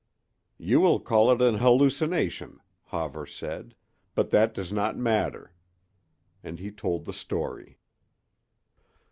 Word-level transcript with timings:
"You 0.57 0.79
will 0.79 0.99
call 0.99 1.29
it 1.31 1.43
an 1.43 1.59
hallucination," 1.59 2.59
Hawver 2.87 3.27
said, 3.27 3.75
"but 4.15 4.31
that 4.31 4.51
does 4.51 4.73
not 4.73 4.97
matter." 4.97 5.53
And 6.43 6.57
he 6.57 6.71
told 6.71 7.05
the 7.05 7.13
story. 7.13 7.77